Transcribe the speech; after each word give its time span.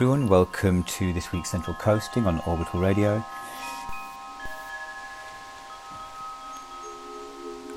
Everyone. 0.00 0.28
Welcome 0.28 0.84
to 0.84 1.12
this 1.12 1.30
week's 1.30 1.50
Central 1.50 1.76
Coasting 1.76 2.26
on 2.26 2.40
Orbital 2.46 2.80
Radio. 2.80 3.22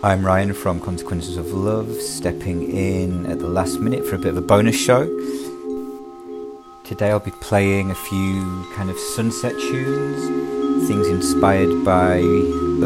I'm 0.01 0.25
Ryan 0.25 0.53
from 0.53 0.79
Consequences 0.79 1.35
of 1.35 1.47
Love, 1.47 1.91
stepping 1.95 2.63
in 2.71 3.25
at 3.25 3.39
the 3.39 3.49
last 3.49 3.81
minute 3.81 4.05
for 4.05 4.15
a 4.15 4.17
bit 4.17 4.27
of 4.27 4.37
a 4.37 4.41
bonus 4.41 4.79
show. 4.79 5.03
Today 6.85 7.09
I'll 7.09 7.19
be 7.19 7.31
playing 7.41 7.91
a 7.91 7.95
few 7.95 8.71
kind 8.73 8.89
of 8.89 8.97
sunset 8.97 9.51
tunes, 9.51 10.87
things 10.87 11.09
inspired 11.09 11.83
by 11.83 12.21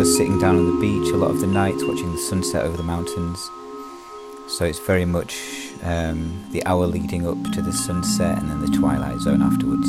us 0.01 0.17
sitting 0.17 0.39
down 0.39 0.55
on 0.55 0.65
the 0.65 0.81
beach 0.81 1.13
a 1.13 1.17
lot 1.17 1.29
of 1.29 1.41
the 1.41 1.45
nights 1.45 1.83
watching 1.83 2.11
the 2.11 2.17
sunset 2.17 2.65
over 2.65 2.75
the 2.75 2.81
mountains. 2.81 3.37
So 4.47 4.65
it's 4.65 4.79
very 4.79 5.05
much 5.05 5.66
um, 5.83 6.45
the 6.51 6.65
hour 6.65 6.85
leading 6.85 7.27
up 7.27 7.41
to 7.53 7.61
the 7.61 7.71
sunset 7.71 8.37
and 8.37 8.49
then 8.49 8.61
the 8.61 8.77
twilight 8.77 9.19
zone 9.19 9.41
afterwards. 9.41 9.87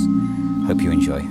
Hope 0.67 0.81
you 0.81 0.91
enjoy. 0.91 1.23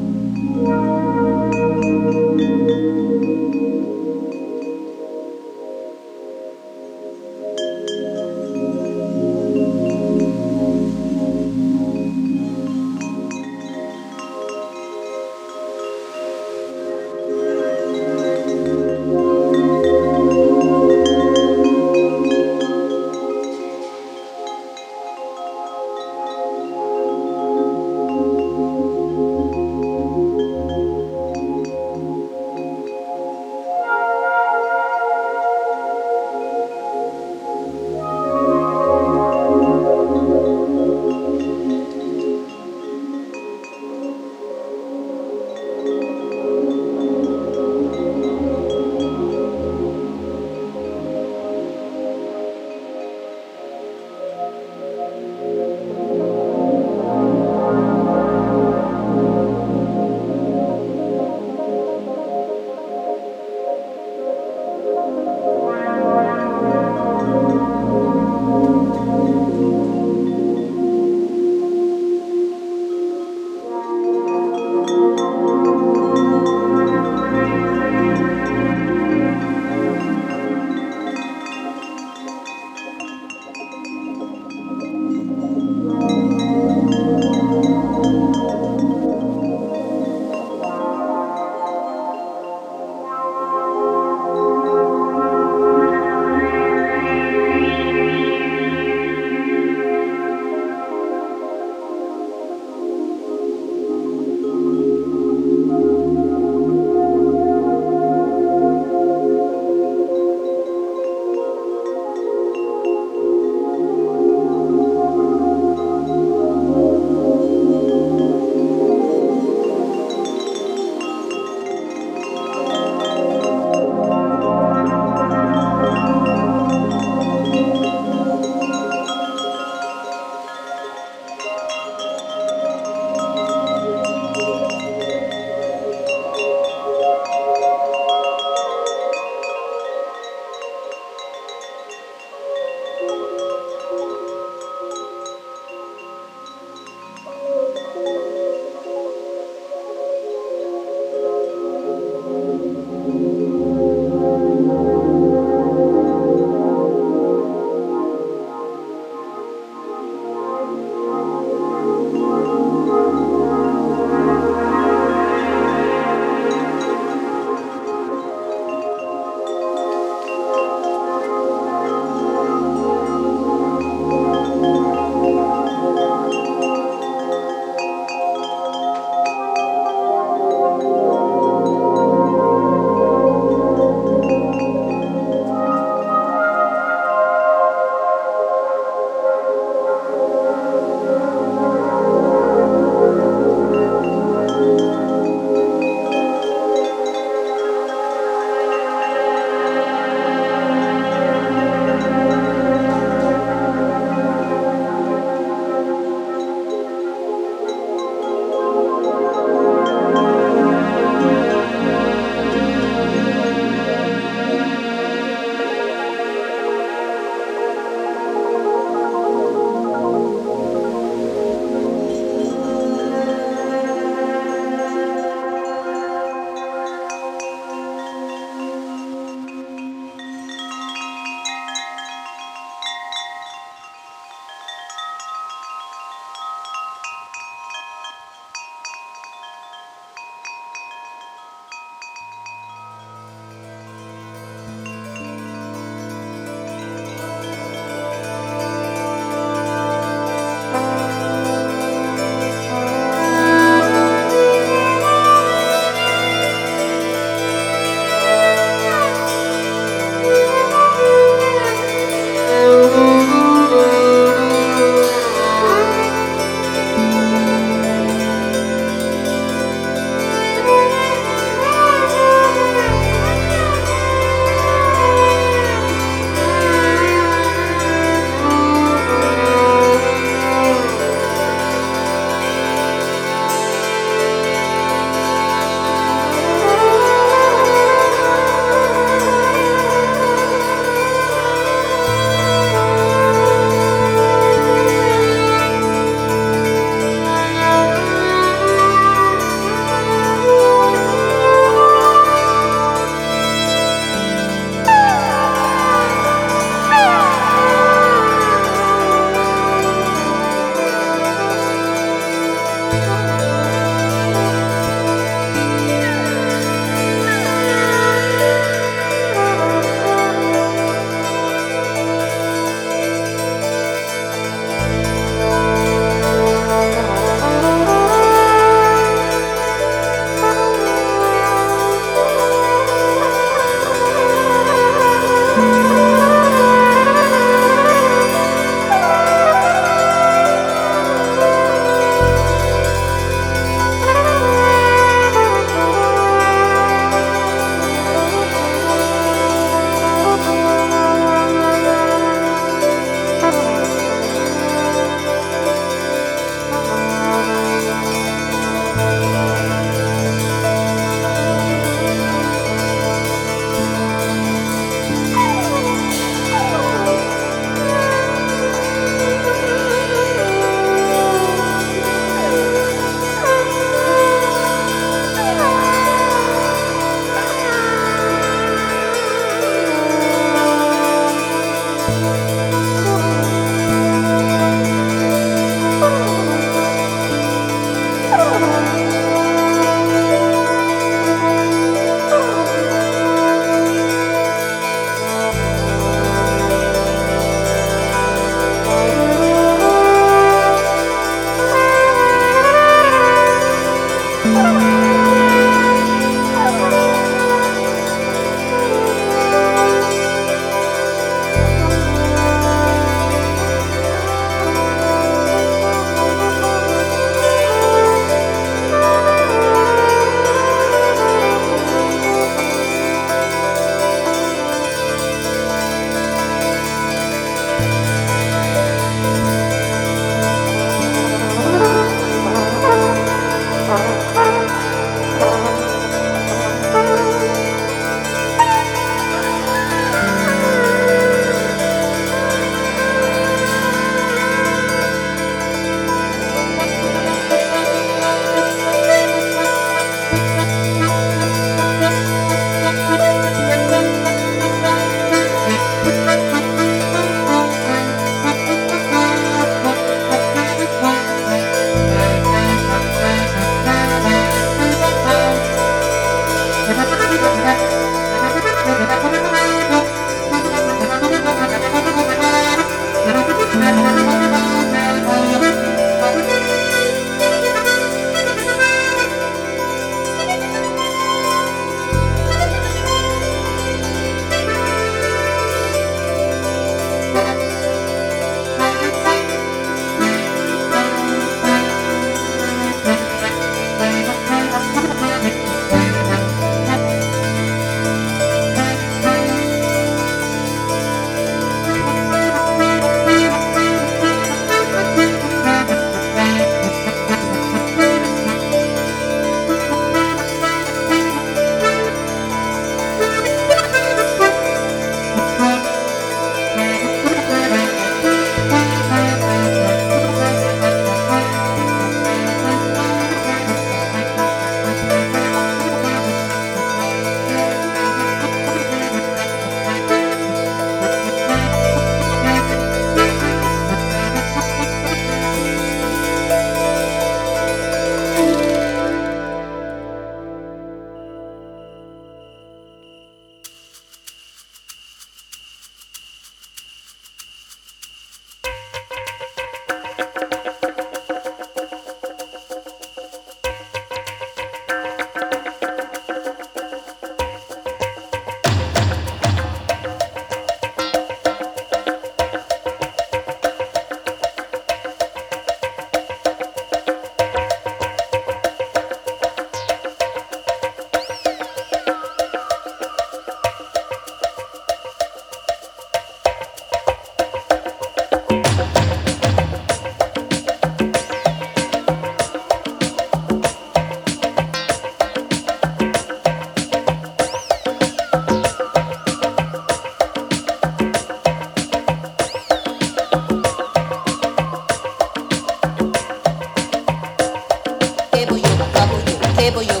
table, 599.61 599.83
you 599.83 600.00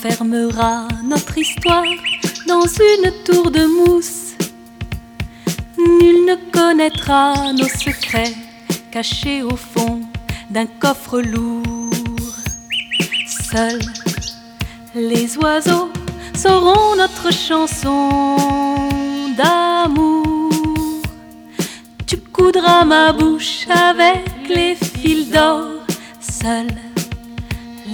Tu 0.00 0.06
enfermeras 0.06 0.88
notre 1.04 1.36
histoire 1.36 1.84
dans 2.46 2.62
une 2.62 3.12
tour 3.24 3.50
de 3.50 3.66
mousse. 3.66 4.34
Nul 5.78 6.26
ne 6.26 6.36
connaîtra 6.50 7.52
nos 7.52 7.68
secrets 7.68 8.34
cachés 8.90 9.42
au 9.42 9.56
fond 9.56 10.00
d'un 10.48 10.66
coffre 10.66 11.20
lourd. 11.20 11.90
Seuls 13.26 13.80
les 14.94 15.36
oiseaux 15.38 15.90
sauront 16.34 16.96
notre 16.96 17.32
chanson 17.32 18.36
d'amour. 19.36 20.52
Tu 22.06 22.16
coudras 22.16 22.84
ma 22.84 23.12
bouche 23.12 23.66
avec 23.68 24.48
les 24.48 24.76
fils 24.76 25.30
d'or. 25.30 25.68
Seuls 26.20 26.68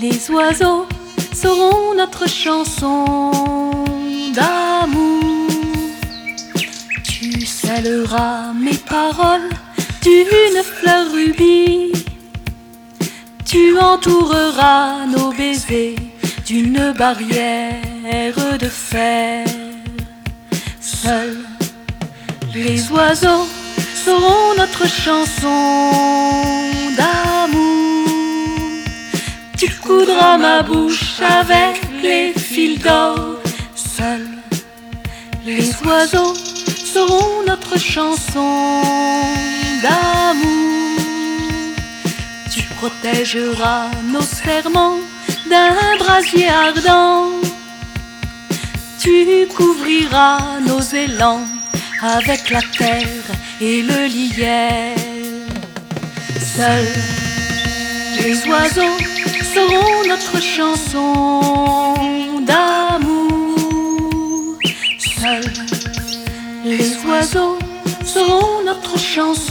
les 0.00 0.30
oiseaux 0.30 0.85
chanson 2.46 3.32
d'amour. 4.32 5.50
Tu 7.02 7.44
scelleras 7.44 8.52
mes 8.54 8.78
paroles 8.94 9.50
d'une 10.04 10.62
fleur 10.62 11.10
rubis. 11.12 11.90
Tu 13.44 13.76
entoureras 13.76 15.06
nos 15.06 15.32
baisers 15.32 15.96
d'une 16.46 16.92
barrière 16.96 18.40
de 18.60 18.68
fer. 18.68 19.44
Seuls 20.80 21.42
les 22.54 22.88
oiseaux 22.92 23.48
sauront 24.04 24.50
notre 24.56 24.86
chanson 24.86 25.90
d'amour. 26.98 28.08
Tu 29.58 29.68
coudras 29.84 30.38
ma 30.38 30.62
bouche 30.62 31.20
avec 31.40 31.75
les 32.66 32.74
fils 32.74 32.82
d'or. 32.82 33.40
Seuls 33.74 34.28
les 35.44 35.70
oiseaux 35.84 36.34
sauront 36.92 37.42
notre 37.46 37.78
chanson 37.78 38.82
d'amour. 39.82 41.00
Tu 42.52 42.62
protégeras 42.78 43.90
nos 44.12 44.22
serments 44.22 44.98
d'un 45.48 45.96
brasier 45.98 46.48
ardent. 46.48 47.30
Tu 49.00 49.46
couvriras 49.56 50.60
nos 50.66 50.80
élans 50.80 51.46
avec 52.02 52.50
la 52.50 52.62
terre 52.78 53.26
et 53.60 53.82
le 53.82 54.06
lierre. 54.06 54.96
Seuls 56.56 56.94
les 58.22 58.36
oiseaux 58.48 58.98
seront 59.54 60.08
notre 60.08 60.42
chanson 60.42 61.85
chanson 69.16 69.45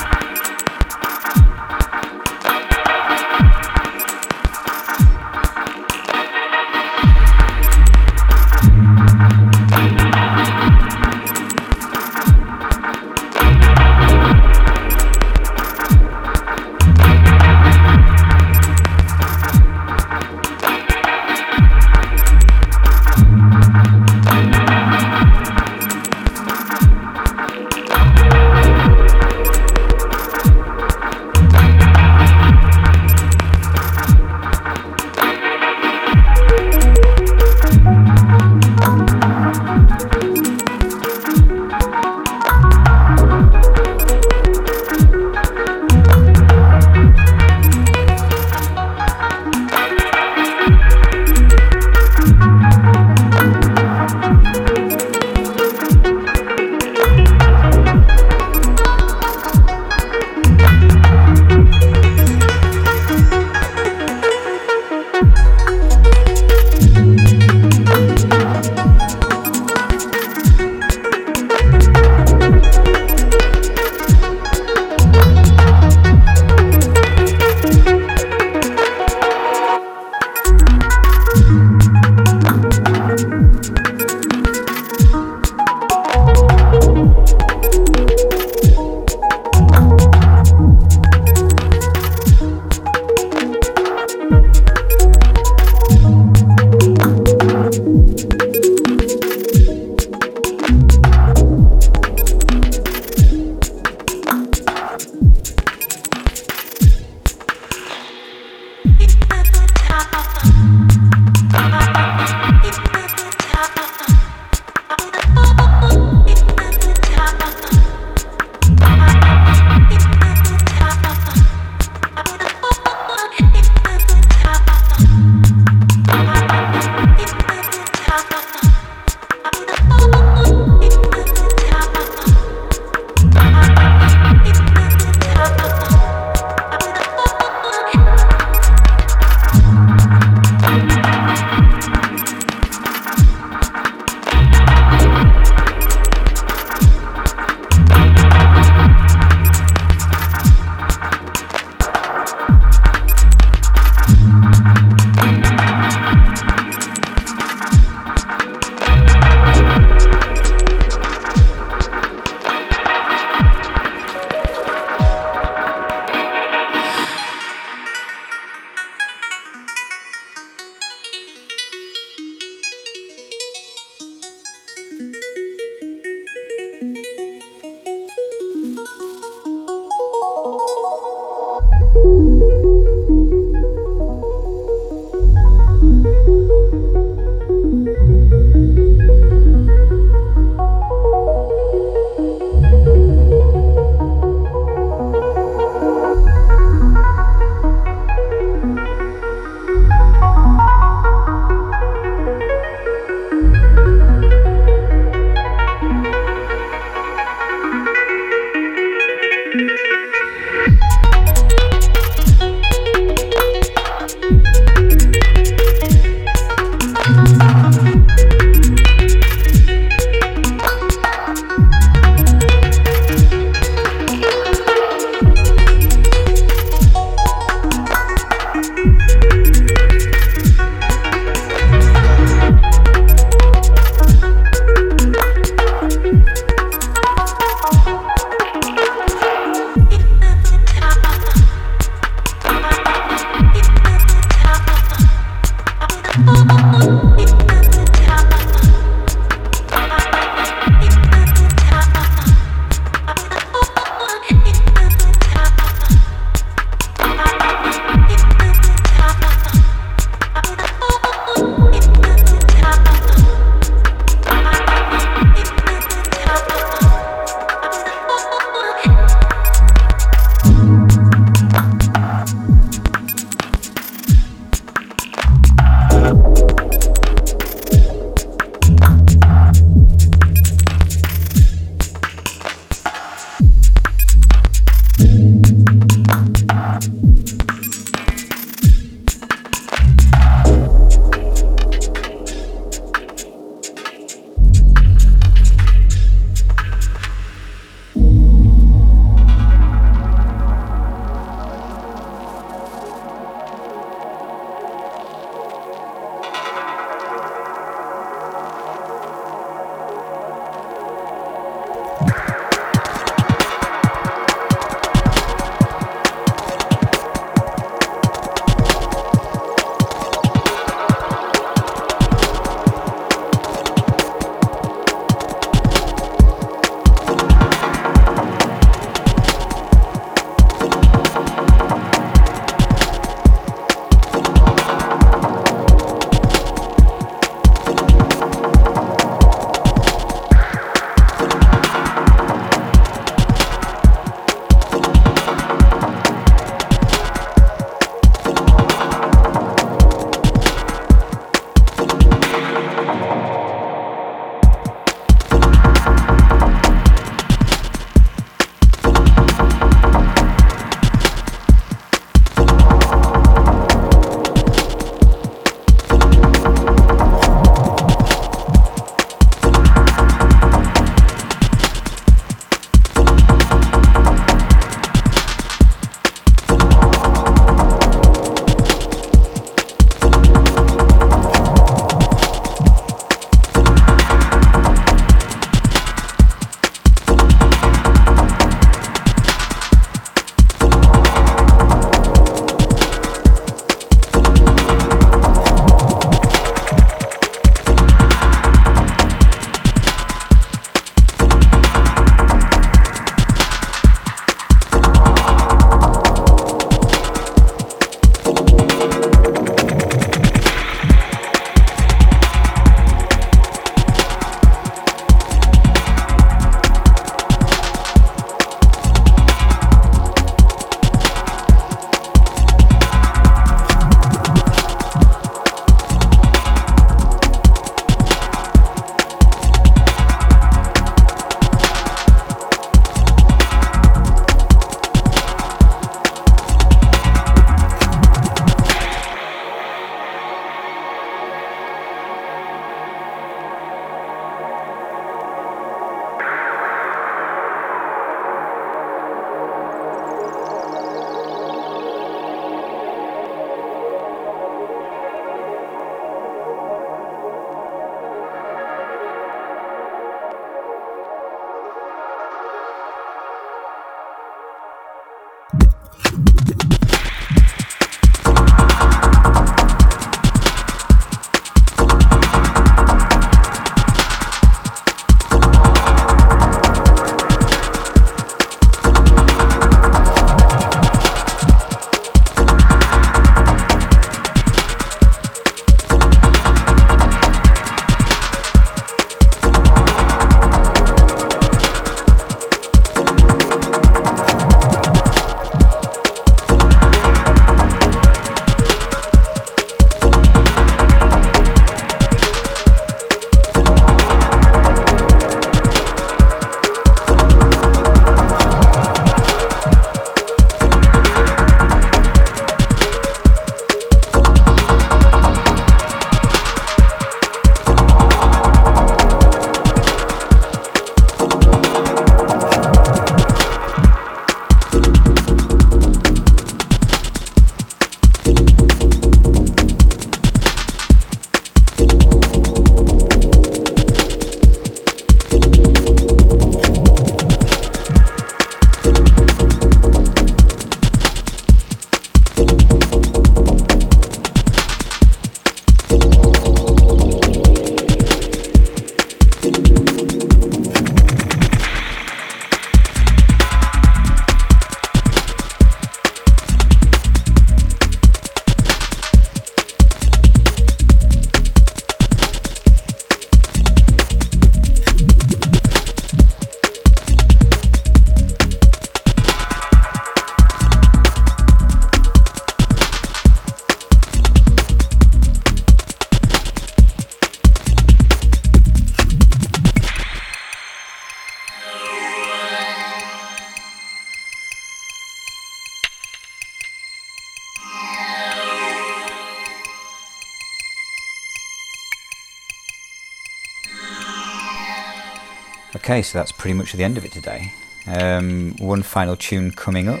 Okay, 595.92 596.00
so 596.00 596.16
that's 596.16 596.32
pretty 596.32 596.54
much 596.54 596.72
the 596.72 596.84
end 596.84 596.96
of 596.96 597.04
it 597.04 597.12
today. 597.12 597.52
Um, 597.86 598.56
one 598.60 598.82
final 598.82 599.14
tune 599.14 599.50
coming 599.50 599.90
up. 599.90 600.00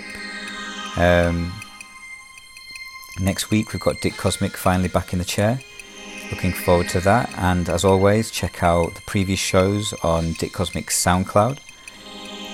Um, 0.96 1.52
next 3.20 3.50
week 3.50 3.74
we've 3.74 3.82
got 3.82 4.00
Dick 4.00 4.16
Cosmic 4.16 4.56
finally 4.56 4.88
back 4.88 5.12
in 5.12 5.18
the 5.18 5.24
chair. 5.26 5.60
Looking 6.30 6.54
forward 6.54 6.88
to 6.88 7.00
that. 7.00 7.30
And 7.36 7.68
as 7.68 7.84
always, 7.84 8.30
check 8.30 8.62
out 8.62 8.94
the 8.94 9.02
previous 9.02 9.38
shows 9.38 9.92
on 10.02 10.32
Dick 10.38 10.54
Cosmic's 10.54 10.96
SoundCloud. 10.96 11.58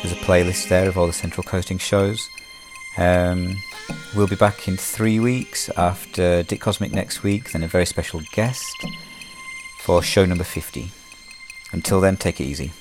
There's 0.02 0.14
a 0.14 0.24
playlist 0.24 0.68
there 0.68 0.88
of 0.88 0.98
all 0.98 1.06
the 1.06 1.12
Central 1.12 1.44
Coasting 1.44 1.78
shows. 1.78 2.28
Um, 2.96 3.54
we'll 4.16 4.26
be 4.26 4.34
back 4.34 4.66
in 4.66 4.76
three 4.76 5.20
weeks 5.20 5.70
after 5.76 6.42
Dick 6.42 6.60
Cosmic 6.60 6.90
next 6.90 7.22
week, 7.22 7.52
then 7.52 7.62
a 7.62 7.68
very 7.68 7.86
special 7.86 8.20
guest 8.32 8.84
for 9.78 10.02
show 10.02 10.24
number 10.24 10.42
50. 10.42 10.90
Until 11.70 12.00
then, 12.00 12.16
take 12.16 12.40
it 12.40 12.44
easy. 12.44 12.72